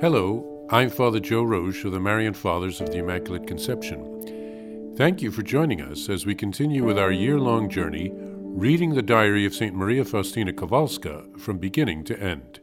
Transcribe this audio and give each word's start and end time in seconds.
Hello, 0.00 0.66
I'm 0.70 0.90
Father 0.90 1.20
Joe 1.20 1.44
Roesch 1.44 1.84
of 1.84 1.92
the 1.92 2.00
Marian 2.00 2.34
Fathers 2.34 2.80
of 2.80 2.90
the 2.90 2.98
Immaculate 2.98 3.46
Conception. 3.46 4.92
Thank 4.96 5.22
you 5.22 5.30
for 5.30 5.42
joining 5.42 5.80
us 5.80 6.08
as 6.08 6.26
we 6.26 6.34
continue 6.34 6.84
with 6.84 6.98
our 6.98 7.12
year 7.12 7.38
long 7.38 7.70
journey 7.70 8.10
reading 8.12 8.94
the 8.94 9.02
diary 9.02 9.46
of 9.46 9.54
St. 9.54 9.72
Maria 9.72 10.04
Faustina 10.04 10.52
Kowalska 10.52 11.38
from 11.38 11.58
beginning 11.58 12.02
to 12.04 12.18
end. 12.18 12.58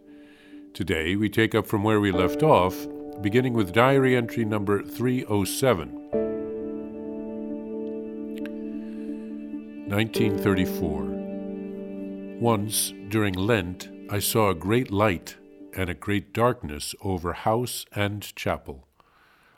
Today 0.73 1.15
we 1.15 1.29
take 1.29 1.55
up 1.55 1.65
from 1.65 1.83
where 1.83 2.01
we 2.01 2.11
left 2.11 2.43
off, 2.43 2.85
beginning 3.21 3.53
with 3.53 3.71
diary 3.71 4.13
entry 4.17 4.43
number 4.43 4.83
307. 4.83 5.87
1934. 9.87 11.03
Once, 12.41 12.93
during 13.07 13.35
Lent, 13.35 13.87
I 14.09 14.19
saw 14.19 14.49
a 14.49 14.55
great 14.55 14.91
light 14.91 15.37
and 15.75 15.89
a 15.89 15.93
great 15.93 16.33
darkness 16.33 16.95
over 17.01 17.33
house 17.33 17.85
and 17.93 18.35
chapel. 18.35 18.87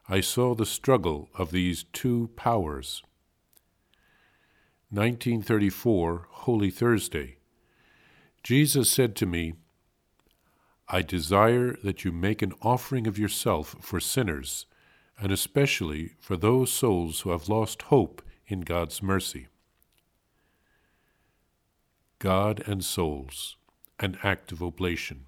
I 0.08 0.22
saw 0.22 0.54
the 0.54 0.66
struggle 0.66 1.30
of 1.36 1.52
these 1.52 1.84
two 1.94 2.30
powers. 2.36 3.02
1934, 4.90 6.28
Holy 6.30 6.70
Thursday. 6.70 7.38
Jesus 8.44 8.92
said 8.92 9.16
to 9.16 9.26
me, 9.26 9.54
I 10.88 11.02
desire 11.02 11.78
that 11.84 12.04
you 12.04 12.12
make 12.12 12.42
an 12.42 12.54
offering 12.62 13.08
of 13.08 13.18
yourself 13.18 13.76
for 13.80 14.00
sinners, 14.00 14.66
and 15.18 15.32
especially 15.32 16.12
for 16.20 16.36
those 16.36 16.72
souls 16.72 17.22
who 17.22 17.32
have 17.32 17.50
lost 17.50 17.84
hope 17.84 18.22
in 18.46 18.62
God's 18.62 19.02
mercy. 19.02 19.48
God 22.20 22.62
and 22.68 22.84
souls, 22.84 23.58
an 24.00 24.18
act 24.24 24.52
of 24.52 24.62
oblation. 24.62 25.26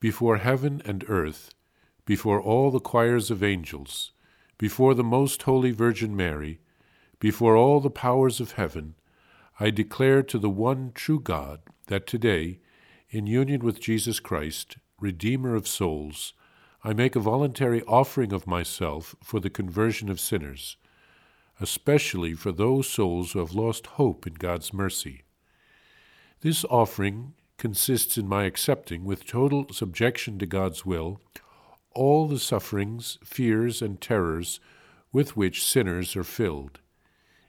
Before 0.00 0.36
heaven 0.36 0.80
and 0.84 1.04
earth, 1.08 1.54
before 2.04 2.40
all 2.40 2.70
the 2.70 2.78
choirs 2.78 3.30
of 3.30 3.42
angels, 3.42 4.12
before 4.56 4.94
the 4.94 5.02
most 5.04 5.42
holy 5.42 5.72
Virgin 5.72 6.14
Mary, 6.14 6.60
before 7.18 7.56
all 7.56 7.80
the 7.80 7.90
powers 7.90 8.38
of 8.38 8.52
heaven, 8.52 8.94
I 9.58 9.70
declare 9.70 10.22
to 10.22 10.38
the 10.38 10.50
one 10.50 10.92
true 10.94 11.18
God 11.18 11.60
that 11.88 12.06
today, 12.06 12.60
in 13.10 13.26
union 13.26 13.64
with 13.64 13.80
Jesus 13.80 14.20
Christ, 14.20 14.76
Redeemer 15.00 15.56
of 15.56 15.66
souls, 15.66 16.32
I 16.84 16.92
make 16.92 17.16
a 17.16 17.20
voluntary 17.20 17.82
offering 17.82 18.32
of 18.32 18.46
myself 18.46 19.16
for 19.22 19.40
the 19.40 19.50
conversion 19.50 20.08
of 20.08 20.20
sinners, 20.20 20.76
especially 21.60 22.34
for 22.34 22.52
those 22.52 22.88
souls 22.88 23.32
who 23.32 23.40
have 23.40 23.52
lost 23.52 23.86
hope 23.86 24.28
in 24.28 24.34
God's 24.34 24.72
mercy. 24.72 25.24
This 26.40 26.64
offering 26.66 27.34
consists 27.58 28.16
in 28.16 28.26
my 28.26 28.44
accepting, 28.44 29.04
with 29.04 29.26
total 29.26 29.66
subjection 29.72 30.38
to 30.38 30.46
God's 30.46 30.86
will, 30.86 31.20
all 31.94 32.26
the 32.28 32.38
sufferings, 32.38 33.18
fears, 33.24 33.82
and 33.82 34.00
terrors 34.00 34.60
with 35.12 35.36
which 35.36 35.64
sinners 35.64 36.16
are 36.16 36.24
filled. 36.24 36.78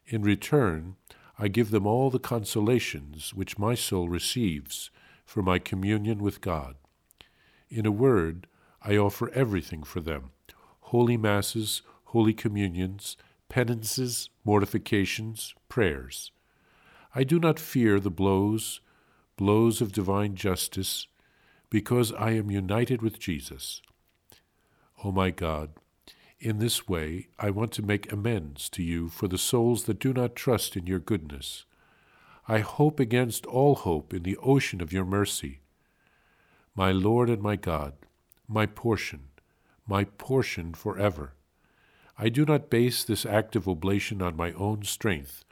In 0.07 0.23
return, 0.23 0.95
I 1.37 1.47
give 1.47 1.69
them 1.69 1.85
all 1.85 2.09
the 2.09 2.19
consolations 2.19 3.33
which 3.33 3.59
my 3.59 3.75
soul 3.75 4.09
receives 4.09 4.89
for 5.25 5.43
my 5.43 5.59
communion 5.59 6.19
with 6.19 6.41
God. 6.41 6.75
In 7.69 7.85
a 7.85 7.91
word, 7.91 8.47
I 8.81 8.97
offer 8.97 9.29
everything 9.29 9.83
for 9.83 9.99
them 9.99 10.31
holy 10.81 11.17
masses, 11.17 11.83
holy 12.05 12.33
communions, 12.33 13.15
penances, 13.47 14.29
mortifications, 14.43 15.53
prayers. 15.67 16.31
I 17.13 17.23
do 17.23 17.39
not 17.39 17.59
fear 17.59 17.99
the 17.99 18.09
blows, 18.09 18.81
blows 19.39 19.79
of 19.79 19.93
divine 19.93 20.35
justice, 20.35 21.07
because 21.69 22.11
I 22.11 22.31
am 22.31 22.51
united 22.51 23.01
with 23.01 23.19
Jesus. 23.19 23.81
O 24.97 25.03
oh 25.05 25.11
my 25.13 25.31
God, 25.31 25.69
in 26.41 26.59
this 26.59 26.89
way, 26.89 27.29
I 27.39 27.49
want 27.49 27.71
to 27.73 27.81
make 27.81 28.11
amends 28.11 28.67
to 28.71 28.83
you 28.83 29.07
for 29.07 29.29
the 29.29 29.37
souls 29.37 29.85
that 29.85 29.97
do 29.99 30.11
not 30.11 30.35
trust 30.35 30.75
in 30.75 30.87
your 30.87 30.99
goodness. 30.99 31.63
I 32.49 32.59
hope 32.59 32.99
against 32.99 33.45
all 33.45 33.75
hope 33.75 34.13
in 34.13 34.23
the 34.23 34.35
ocean 34.43 34.81
of 34.81 34.91
your 34.91 35.05
mercy. 35.05 35.61
My 36.75 36.91
Lord 36.91 37.29
and 37.29 37.41
my 37.41 37.55
God, 37.55 37.93
my 38.45 38.65
portion, 38.65 39.29
my 39.87 40.03
portion 40.03 40.73
forever. 40.73 41.33
I 42.17 42.27
do 42.27 42.43
not 42.43 42.69
base 42.69 43.05
this 43.05 43.25
act 43.25 43.55
of 43.55 43.69
oblation 43.69 44.21
on 44.21 44.35
my 44.35 44.51
own 44.51 44.83
strength, 44.83 45.45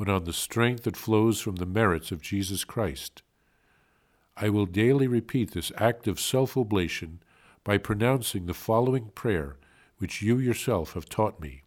but 0.00 0.08
on 0.08 0.24
the 0.24 0.32
strength 0.32 0.84
that 0.84 0.96
flows 0.96 1.42
from 1.42 1.56
the 1.56 1.66
merits 1.66 2.10
of 2.10 2.22
Jesus 2.22 2.64
Christ. 2.64 3.20
I 4.34 4.48
will 4.48 4.64
daily 4.64 5.06
repeat 5.06 5.50
this 5.50 5.70
act 5.76 6.08
of 6.08 6.18
self 6.18 6.56
oblation 6.56 7.20
by 7.64 7.76
pronouncing 7.76 8.46
the 8.46 8.54
following 8.54 9.10
prayer 9.14 9.58
which 9.98 10.22
you 10.22 10.38
yourself 10.38 10.94
have 10.94 11.10
taught 11.10 11.38
me, 11.38 11.64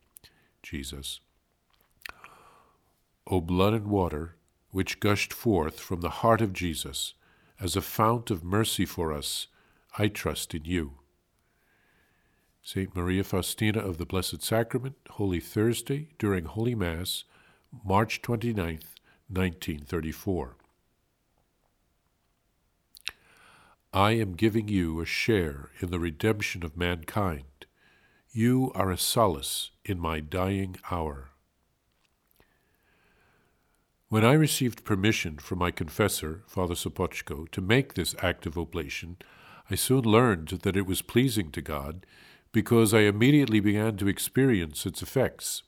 Jesus. 0.63 1.19
O 3.27 3.39
blood 3.39 3.75
and 3.75 3.85
water, 3.85 4.35
which 4.71 4.99
gushed 4.99 5.31
forth 5.31 5.79
from 5.79 6.01
the 6.01 6.23
heart 6.23 6.41
of 6.41 6.53
Jesus 6.53 7.13
as 7.59 7.75
a 7.75 7.83
fount 7.83 8.31
of 8.31 8.43
mercy 8.43 8.83
for 8.83 9.13
us, 9.13 9.45
I 9.99 10.07
trust 10.07 10.55
in 10.55 10.65
you. 10.65 10.93
Saint 12.63 12.95
Maria 12.95 13.23
Faustina 13.23 13.79
of 13.79 13.99
the 13.99 14.07
Blessed 14.07 14.41
Sacrament, 14.41 14.95
Holy 15.11 15.39
Thursday, 15.39 16.09
during 16.17 16.45
Holy 16.45 16.73
Mass, 16.73 17.25
March 17.81 18.21
29th, 18.21 18.95
1934. 19.27 20.55
I 23.91 24.11
am 24.11 24.33
giving 24.33 24.67
you 24.67 25.01
a 25.01 25.05
share 25.05 25.69
in 25.79 25.89
the 25.89 25.99
redemption 25.99 26.63
of 26.63 26.77
mankind 26.77 27.43
you 28.31 28.71
are 28.73 28.89
a 28.89 28.97
solace 28.97 29.69
in 29.85 29.99
my 29.99 30.19
dying 30.19 30.77
hour. 30.89 31.29
When 34.09 34.23
I 34.25 34.33
received 34.33 34.85
permission 34.85 35.37
from 35.37 35.59
my 35.59 35.69
confessor, 35.69 36.43
Father 36.47 36.73
Sopoćko, 36.73 37.49
to 37.51 37.61
make 37.61 37.93
this 37.93 38.15
act 38.21 38.45
of 38.45 38.57
oblation, 38.57 39.17
I 39.69 39.75
soon 39.75 40.03
learned 40.03 40.47
that 40.63 40.75
it 40.77 40.87
was 40.87 41.01
pleasing 41.01 41.51
to 41.51 41.61
God 41.61 42.05
because 42.51 42.93
I 42.93 43.01
immediately 43.01 43.59
began 43.59 43.97
to 43.97 44.07
experience 44.07 44.85
its 44.85 45.01
effects. 45.01 45.63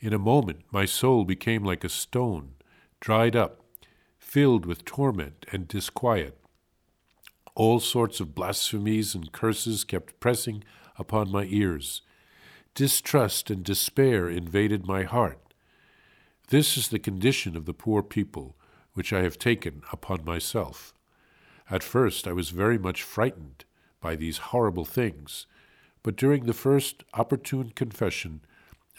In 0.00 0.14
a 0.14 0.18
moment, 0.18 0.60
my 0.72 0.86
soul 0.86 1.24
became 1.24 1.62
like 1.62 1.84
a 1.84 1.90
stone, 1.90 2.52
dried 3.00 3.36
up, 3.36 3.60
filled 4.18 4.64
with 4.64 4.86
torment 4.86 5.44
and 5.52 5.68
disquiet. 5.68 6.38
All 7.54 7.80
sorts 7.80 8.18
of 8.18 8.34
blasphemies 8.34 9.14
and 9.14 9.30
curses 9.30 9.84
kept 9.84 10.18
pressing 10.18 10.64
upon 10.98 11.30
my 11.30 11.44
ears. 11.44 12.00
Distrust 12.74 13.50
and 13.50 13.62
despair 13.62 14.26
invaded 14.28 14.86
my 14.86 15.02
heart. 15.02 15.52
This 16.48 16.78
is 16.78 16.88
the 16.88 16.98
condition 16.98 17.54
of 17.54 17.66
the 17.66 17.74
poor 17.74 18.02
people 18.02 18.56
which 18.94 19.12
I 19.12 19.20
have 19.20 19.38
taken 19.38 19.82
upon 19.92 20.24
myself. 20.24 20.94
At 21.70 21.82
first 21.82 22.26
I 22.26 22.32
was 22.32 22.50
very 22.50 22.78
much 22.78 23.02
frightened 23.02 23.66
by 24.00 24.16
these 24.16 24.38
horrible 24.38 24.86
things, 24.86 25.46
but 26.02 26.16
during 26.16 26.46
the 26.46 26.54
first 26.54 27.04
opportune 27.12 27.70
confession 27.70 28.40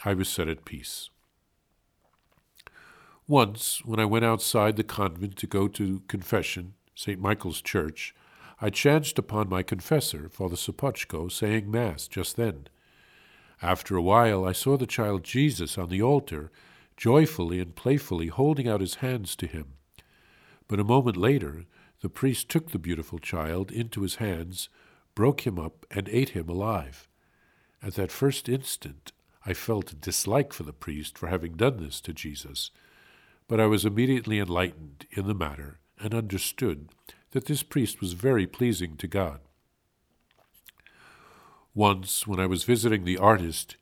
I 0.04 0.14
was 0.14 0.28
set 0.28 0.48
at 0.48 0.64
peace. 0.64 1.10
Once, 3.28 3.82
when 3.84 4.00
I 4.00 4.04
went 4.04 4.24
outside 4.24 4.76
the 4.76 4.84
convent 4.84 5.36
to 5.36 5.46
go 5.46 5.68
to 5.68 6.02
confession, 6.08 6.74
St. 6.94 7.20
Michael's 7.20 7.62
Church, 7.62 8.14
I 8.60 8.70
chanced 8.70 9.18
upon 9.18 9.48
my 9.48 9.62
confessor, 9.62 10.28
Father 10.28 10.56
Sopoćko, 10.56 11.30
saying 11.30 11.70
Mass 11.70 12.08
just 12.08 12.36
then. 12.36 12.66
After 13.62 13.96
a 13.96 14.02
while, 14.02 14.44
I 14.44 14.52
saw 14.52 14.76
the 14.76 14.86
child 14.86 15.22
Jesus 15.24 15.78
on 15.78 15.88
the 15.88 16.02
altar, 16.02 16.50
joyfully 16.96 17.60
and 17.60 17.74
playfully 17.74 18.26
holding 18.26 18.68
out 18.68 18.80
his 18.80 18.96
hands 18.96 19.34
to 19.36 19.46
him. 19.46 19.74
But 20.68 20.80
a 20.80 20.84
moment 20.84 21.16
later, 21.16 21.64
the 22.00 22.08
priest 22.08 22.48
took 22.48 22.70
the 22.70 22.78
beautiful 22.78 23.18
child 23.18 23.70
into 23.70 24.02
his 24.02 24.16
hands, 24.16 24.68
broke 25.14 25.46
him 25.46 25.58
up, 25.58 25.86
and 25.90 26.08
ate 26.08 26.30
him 26.30 26.48
alive. 26.48 27.08
At 27.82 27.94
that 27.94 28.10
first 28.12 28.48
instant, 28.48 29.12
I 29.44 29.54
felt 29.54 29.92
a 29.92 29.96
dislike 29.96 30.52
for 30.52 30.62
the 30.62 30.72
priest 30.72 31.18
for 31.18 31.26
having 31.26 31.54
done 31.54 31.78
this 31.78 32.00
to 32.02 32.12
Jesus, 32.12 32.70
but 33.48 33.60
I 33.60 33.66
was 33.66 33.84
immediately 33.84 34.38
enlightened 34.38 35.06
in 35.10 35.26
the 35.26 35.34
matter 35.34 35.80
and 35.98 36.14
understood 36.14 36.88
that 37.32 37.46
this 37.46 37.62
priest 37.62 38.00
was 38.00 38.12
very 38.12 38.46
pleasing 38.46 38.96
to 38.98 39.06
God. 39.06 39.40
Once, 41.74 42.26
when 42.26 42.38
I 42.38 42.46
was 42.46 42.64
visiting 42.64 43.04
the 43.04 43.18
artist 43.18 43.76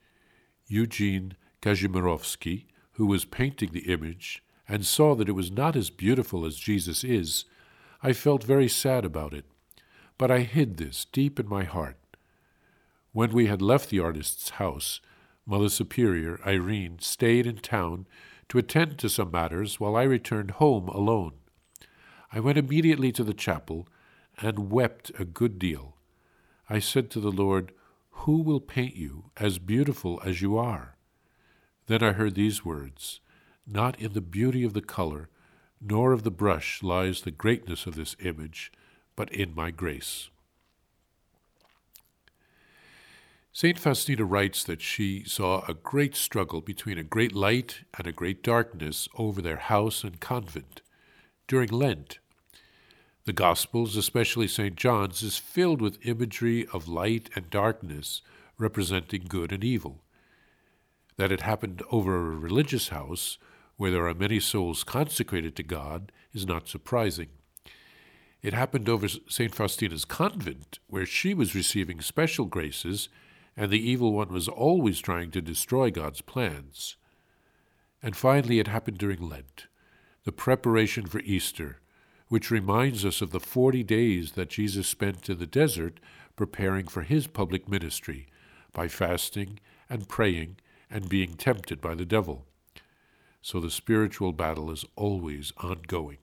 Eugene 0.67 1.35
Kazimirowski, 1.61 2.67
who 2.93 3.07
was 3.07 3.25
painting 3.25 3.71
the 3.73 3.93
image, 3.93 4.43
and 4.69 4.87
saw 4.87 5.17
that 5.17 5.29
it 5.29 5.33
was 5.33 5.51
not 5.51 5.75
as 5.75 5.91
beautiful 5.91 6.47
as 6.47 6.57
Jesus 6.57 7.03
is, 7.03 7.45
I 8.03 8.13
felt 8.13 8.45
very 8.45 8.69
sad 8.69 9.05
about 9.05 9.35
it. 9.35 9.45
But 10.17 10.31
I 10.31 10.41
hid 10.41 10.77
this 10.77 11.07
deep 11.11 11.41
in 11.41 11.49
my 11.49 11.65
heart. 11.65 11.97
When 13.13 13.33
we 13.33 13.47
had 13.47 13.61
left 13.61 13.91
the 13.91 13.99
artist's 13.99 14.51
house, 14.51 15.01
Mother 15.47 15.69
Superior, 15.69 16.41
Irene, 16.47 16.99
stayed 17.01 17.47
in 17.47 17.59
town 17.59 18.07
to 18.49 18.59
attend 18.59 18.99
to 18.99 19.09
some 19.09 19.31
matters 19.31 19.81
while 19.81 19.97
I 19.97 20.03
returned 20.03 20.53
home 20.53 20.89
alone. 20.89 21.35
I 22.33 22.41
went 22.41 22.59
immediately 22.59 23.13
to 23.13 23.25
the 23.25 23.35
chapel 23.35 23.89
and 24.39 24.71
wept 24.71 25.11
a 25.19 25.25
good 25.25 25.59
deal. 25.59 25.97
I 26.69 26.79
said 26.79 27.11
to 27.11 27.21
the 27.21 27.33
Lord, 27.33 27.73
Who 28.11 28.43
will 28.43 28.61
paint 28.61 28.97
you 28.97 29.31
as 29.37 29.59
beautiful 29.59 30.21
as 30.25 30.41
you 30.41 30.57
are? 30.57 30.97
Then 31.87 32.03
I 32.03 32.13
heard 32.13 32.35
these 32.35 32.65
words 32.65 33.21
Not 33.67 33.99
in 33.99 34.13
the 34.13 34.21
beauty 34.21 34.65
of 34.65 34.73
the 34.73 34.81
color, 34.81 35.29
nor 35.81 36.13
of 36.13 36.23
the 36.23 36.31
brush 36.31 36.83
lies 36.83 37.23
the 37.23 37.31
greatness 37.31 37.87
of 37.87 37.97
this 37.97 38.15
image, 38.21 38.71
but 39.17 39.33
in 39.33 39.55
my 39.55 39.71
grace. 39.71 40.31
St. 43.61 43.79
Faustina 43.79 44.25
writes 44.25 44.65
that 44.65 44.81
she 44.81 45.23
saw 45.25 45.63
a 45.69 45.75
great 45.75 46.17
struggle 46.17 46.63
between 46.63 46.97
a 46.97 47.03
great 47.03 47.35
light 47.35 47.81
and 47.99 48.07
a 48.07 48.11
great 48.11 48.43
darkness 48.43 49.07
over 49.19 49.43
their 49.43 49.59
house 49.59 50.03
and 50.03 50.19
convent 50.19 50.81
during 51.47 51.69
Lent. 51.69 52.21
The 53.27 53.35
Gospels, 53.35 53.99
especially 53.99 54.49
St. 54.49 54.77
John's, 54.77 55.23
is 55.23 55.37
filled 55.37 55.83
with 55.83 56.07
imagery 56.07 56.67
of 56.73 56.89
light 56.89 57.29
and 57.35 57.51
darkness 57.51 58.23
representing 58.57 59.27
good 59.29 59.53
and 59.53 59.63
evil. 59.63 60.05
That 61.19 61.31
it 61.31 61.43
happened 61.43 61.83
over 61.91 62.17
a 62.17 62.39
religious 62.39 62.89
house 62.89 63.37
where 63.77 63.91
there 63.91 64.09
are 64.09 64.15
many 64.15 64.41
souls 64.41 64.85
consecrated 64.85 65.55
to 65.57 65.63
God 65.63 66.13
is 66.33 66.47
not 66.47 66.67
surprising. 66.67 67.29
It 68.41 68.55
happened 68.55 68.89
over 68.89 69.07
St. 69.07 69.55
Faustina's 69.55 70.07
convent, 70.07 70.79
where 70.87 71.05
she 71.05 71.35
was 71.35 71.55
receiving 71.55 72.01
special 72.01 72.47
graces 72.47 73.11
and 73.61 73.71
the 73.71 73.91
evil 73.91 74.15
one 74.15 74.33
was 74.33 74.49
always 74.49 75.01
trying 75.01 75.31
to 75.31 75.43
destroy 75.43 75.91
God's 75.91 76.23
plans. 76.23 76.97
And 78.03 78.17
finally, 78.17 78.59
it 78.59 78.69
happened 78.69 78.97
during 78.97 79.29
Lent, 79.29 79.67
the 80.25 80.33
preparation 80.33 81.05
for 81.05 81.21
Easter, 81.21 81.79
which 82.29 82.51
reminds 82.51 83.05
us 83.05 83.21
of 83.21 83.33
the 83.33 83.39
forty 83.39 83.83
days 83.83 84.33
that 84.33 84.49
Jesus 84.49 84.89
spent 84.89 85.29
in 85.29 85.39
the 85.39 85.47
desert 85.47 86.01
preparing 86.37 86.87
for 86.87 87.03
his 87.03 87.27
public 87.27 87.69
ministry 87.69 88.29
by 88.73 88.89
fasting 88.89 89.61
and 89.91 90.09
praying 90.09 90.57
and 90.91 91.11
being 91.11 91.35
tempted 91.35 91.83
by 91.83 91.95
the 91.95 92.07
devil. 92.07 92.47
So 93.43 93.61
the 93.61 93.71
spiritual 93.71 94.33
battle 94.33 94.71
is 94.71 94.87
always 94.97 95.53
ongoing. 95.59 96.17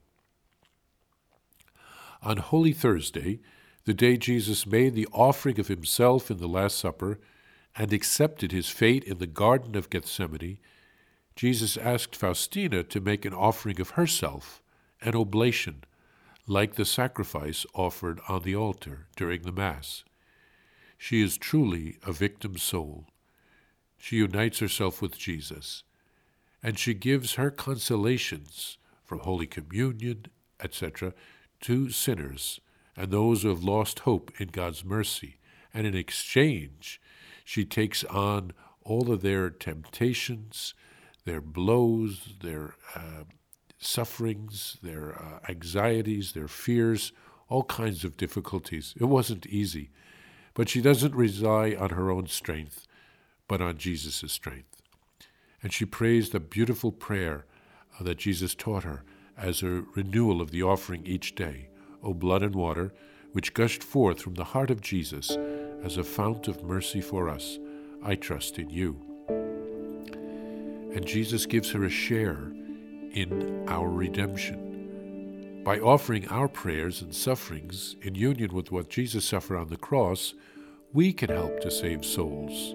On 2.20 2.38
Holy 2.38 2.72
Thursday, 2.72 3.38
the 3.88 3.94
day 3.94 4.18
Jesus 4.18 4.66
made 4.66 4.94
the 4.94 5.08
offering 5.14 5.58
of 5.58 5.68
himself 5.68 6.30
in 6.30 6.36
the 6.36 6.46
Last 6.46 6.76
Supper 6.76 7.18
and 7.74 7.90
accepted 7.90 8.52
his 8.52 8.68
fate 8.68 9.02
in 9.04 9.16
the 9.16 9.26
Garden 9.26 9.74
of 9.74 9.88
Gethsemane, 9.88 10.58
Jesus 11.34 11.78
asked 11.78 12.14
Faustina 12.14 12.82
to 12.82 13.00
make 13.00 13.24
an 13.24 13.32
offering 13.32 13.80
of 13.80 13.92
herself, 13.92 14.62
an 15.00 15.14
oblation, 15.16 15.84
like 16.46 16.74
the 16.74 16.84
sacrifice 16.84 17.64
offered 17.72 18.20
on 18.28 18.42
the 18.42 18.54
altar 18.54 19.06
during 19.16 19.40
the 19.40 19.52
Mass. 19.52 20.04
She 20.98 21.22
is 21.22 21.38
truly 21.38 21.96
a 22.06 22.12
victim 22.12 22.58
soul. 22.58 23.06
She 23.96 24.16
unites 24.16 24.58
herself 24.58 25.00
with 25.00 25.16
Jesus, 25.16 25.82
and 26.62 26.78
she 26.78 26.92
gives 26.92 27.36
her 27.36 27.50
consolations 27.50 28.76
from 29.02 29.20
Holy 29.20 29.46
Communion, 29.46 30.26
etc., 30.60 31.14
to 31.62 31.88
sinners 31.88 32.60
and 32.98 33.12
those 33.12 33.42
who 33.42 33.48
have 33.48 33.62
lost 33.62 34.00
hope 34.00 34.32
in 34.38 34.48
God's 34.48 34.84
mercy. 34.84 35.38
And 35.72 35.86
in 35.86 35.94
exchange, 35.94 37.00
she 37.44 37.64
takes 37.64 38.02
on 38.04 38.52
all 38.82 39.12
of 39.12 39.22
their 39.22 39.50
temptations, 39.50 40.74
their 41.24 41.40
blows, 41.40 42.34
their 42.42 42.74
uh, 42.96 43.22
sufferings, 43.78 44.78
their 44.82 45.14
uh, 45.14 45.38
anxieties, 45.48 46.32
their 46.32 46.48
fears, 46.48 47.12
all 47.48 47.62
kinds 47.62 48.04
of 48.04 48.16
difficulties. 48.16 48.94
It 49.00 49.04
wasn't 49.04 49.46
easy. 49.46 49.90
But 50.54 50.68
she 50.68 50.80
doesn't 50.80 51.14
rely 51.14 51.76
on 51.78 51.90
her 51.90 52.10
own 52.10 52.26
strength, 52.26 52.88
but 53.46 53.60
on 53.60 53.78
Jesus' 53.78 54.32
strength. 54.32 54.82
And 55.62 55.72
she 55.72 55.84
prays 55.84 56.30
the 56.30 56.40
beautiful 56.40 56.90
prayer 56.90 57.46
uh, 57.98 58.02
that 58.02 58.18
Jesus 58.18 58.56
taught 58.56 58.82
her 58.82 59.04
as 59.36 59.62
a 59.62 59.84
renewal 59.94 60.40
of 60.40 60.50
the 60.50 60.64
offering 60.64 61.06
each 61.06 61.36
day. 61.36 61.68
O 62.02 62.14
blood 62.14 62.42
and 62.42 62.54
water, 62.54 62.92
which 63.32 63.54
gushed 63.54 63.82
forth 63.82 64.20
from 64.20 64.34
the 64.34 64.44
heart 64.44 64.70
of 64.70 64.80
Jesus 64.80 65.36
as 65.82 65.96
a 65.96 66.04
fount 66.04 66.48
of 66.48 66.62
mercy 66.62 67.00
for 67.00 67.28
us, 67.28 67.58
I 68.02 68.14
trust 68.14 68.58
in 68.58 68.70
you. 68.70 69.00
And 70.94 71.06
Jesus 71.06 71.46
gives 71.46 71.70
her 71.72 71.84
a 71.84 71.90
share 71.90 72.52
in 73.12 73.64
our 73.68 73.88
redemption. 73.88 75.62
By 75.64 75.78
offering 75.80 76.26
our 76.28 76.48
prayers 76.48 77.02
and 77.02 77.14
sufferings 77.14 77.96
in 78.00 78.14
union 78.14 78.54
with 78.54 78.72
what 78.72 78.88
Jesus 78.88 79.24
suffered 79.24 79.58
on 79.58 79.68
the 79.68 79.76
cross, 79.76 80.34
we 80.92 81.12
can 81.12 81.28
help 81.28 81.60
to 81.60 81.70
save 81.70 82.04
souls. 82.04 82.74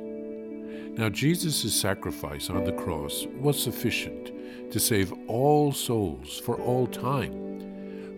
Now, 0.98 1.10
Jesus' 1.10 1.74
sacrifice 1.74 2.52
on 2.52 2.66
the 2.66 2.74
cross 2.74 3.26
was 3.40 3.62
sufficient 3.62 4.32
to 4.72 4.80
save 4.80 5.12
all 5.28 5.72
souls 5.72 6.40
for 6.40 6.56
all 6.62 6.86
time. 6.86 7.63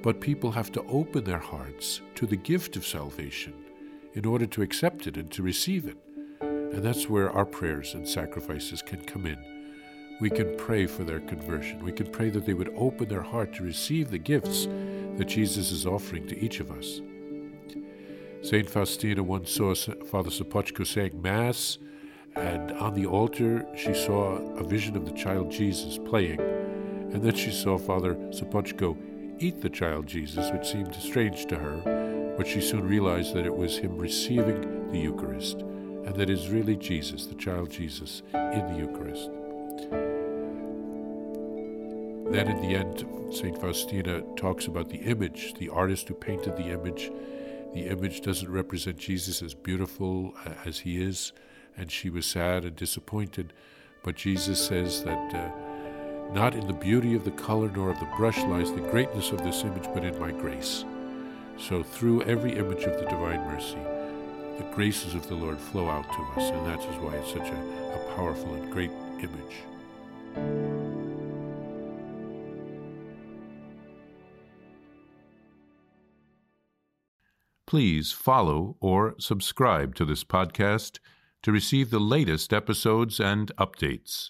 But 0.06 0.22
people 0.22 0.52
have 0.52 0.72
to 0.74 0.84
open 0.84 1.24
their 1.24 1.40
hearts 1.40 2.02
to 2.14 2.28
the 2.28 2.36
gift 2.36 2.76
of 2.76 2.86
salvation 2.86 3.56
in 4.14 4.24
order 4.24 4.46
to 4.46 4.62
accept 4.62 5.08
it 5.08 5.18
and 5.18 5.32
to 5.32 5.42
receive 5.42 5.88
it. 5.88 5.98
And 6.42 6.84
that's 6.84 7.10
where 7.10 7.32
our 7.32 7.44
prayers 7.44 7.96
and 7.96 8.08
sacrifices 8.08 8.84
can 8.84 9.04
come 9.04 9.26
in. 9.26 9.44
We 10.22 10.30
can 10.30 10.56
pray 10.58 10.86
for 10.86 11.04
their 11.04 11.22
conversion. 11.22 11.84
We 11.84 11.92
can 11.92 12.06
pray 12.12 12.30
that 12.30 12.46
they 12.46 12.54
would 12.54 12.72
open 12.78 13.10
their 13.10 13.24
heart 13.24 13.54
to 13.56 13.64
receive 13.64 14.12
the 14.12 14.20
gifts 14.20 14.68
that 15.18 15.26
Jesus 15.26 15.72
is 15.72 15.88
offering 15.88 16.28
to 16.28 16.40
each 16.40 16.60
of 16.60 16.70
us. 16.70 17.02
St. 18.44 18.70
Faustina 18.70 19.24
once 19.24 19.50
saw 19.50 19.74
Father 19.74 20.30
Sopocko 20.30 20.86
saying 20.86 21.20
Mass, 21.20 21.80
and 22.36 22.74
on 22.74 22.94
the 22.94 23.08
altar 23.08 23.66
she 23.76 23.96
saw 23.96 24.36
a 24.36 24.64
vision 24.64 24.96
of 24.96 25.06
the 25.06 25.14
child 25.14 25.50
Jesus 25.50 25.98
playing. 25.98 26.40
And 26.40 27.24
then 27.24 27.34
she 27.34 27.50
saw 27.50 27.80
Father 27.80 28.14
Sopocko 28.30 28.96
eat 29.40 29.62
the 29.62 29.70
child 29.70 30.08
Jesus, 30.08 30.52
which 30.52 30.68
seemed 30.68 30.96
strange 30.96 31.46
to 31.48 31.58
her, 31.58 32.34
but 32.38 32.48
she 32.48 32.62
soon 32.62 32.88
realized 32.88 33.34
that 33.34 33.46
it 33.46 33.56
was 33.56 33.78
him 33.78 33.98
receiving 33.98 34.92
the 34.92 35.00
Eucharist, 35.00 35.62
and 35.62 36.16
that 36.16 36.30
is 36.30 36.50
really 36.50 36.76
Jesus, 36.76 37.26
the 37.26 37.36
child 37.36 37.70
Jesus, 37.70 38.24
in 38.34 38.68
the 38.68 38.78
Eucharist. 38.78 39.30
Then 42.32 42.48
in 42.48 42.62
the 42.62 42.76
end, 42.76 43.06
St. 43.34 43.60
Faustina 43.60 44.22
talks 44.36 44.68
about 44.68 44.90
the 44.90 44.98
image, 44.98 45.54
the 45.56 45.70
artist 45.70 46.08
who 46.08 46.16
painted 46.16 46.58
the 46.58 46.70
image. 46.70 47.12
The 47.74 47.88
image 47.88 48.22
doesn't 48.22 48.50
represent 48.50 48.98
Jesus 48.98 49.42
as 49.42 49.54
beautiful 49.54 50.34
as 50.66 50.80
he 50.80 51.02
is, 51.02 51.34
and 51.78 51.92
she 51.92 52.10
was 52.10 52.26
sad 52.26 52.66
and 52.66 52.76
disappointed. 52.76 53.54
But 54.04 54.16
Jesus 54.16 54.66
says 54.66 55.04
that 55.04 55.34
uh, 55.34 55.65
not 56.32 56.56
in 56.56 56.68
the 56.68 56.74
beauty 56.74 57.16
of 57.16 57.24
the 57.24 57.32
color 57.32 57.70
nor 57.70 57.90
of 57.90 58.00
the 58.00 58.10
brush 58.18 58.38
lies 58.40 58.72
the 58.72 58.82
greatness 58.82 59.32
of 59.32 59.44
this 59.44 59.64
image, 59.64 59.88
but 59.94 60.04
in 60.04 60.20
my 60.20 60.32
grace. 60.32 60.86
So 61.58 61.84
through 61.84 62.24
every 62.24 62.58
image 62.58 62.84
of 62.84 63.00
the 63.00 63.06
Divine 63.10 63.42
Mercy, 63.48 63.78
the 64.58 64.70
graces 64.74 65.14
of 65.16 65.28
the 65.28 65.36
Lord 65.36 65.60
flow 65.60 65.90
out 65.90 66.12
to 66.12 66.42
us, 66.42 66.50
and 66.52 66.66
that 66.68 66.80
is 66.80 66.98
why 66.98 67.16
it's 67.16 67.32
such 67.32 67.50
a, 67.50 67.56
a 67.56 68.16
powerful 68.16 68.54
and 68.54 68.72
great 68.72 68.92
image. 69.20 69.64
Please 77.66 78.12
follow 78.12 78.78
or 78.80 79.16
subscribe 79.20 79.96
to 79.96 80.06
this 80.06 80.24
podcast 80.24 81.00
to 81.42 81.52
receive 81.52 81.90
the 81.90 82.00
latest 82.00 82.54
episodes 82.54 83.20
and 83.20 83.52
updates. 83.58 84.30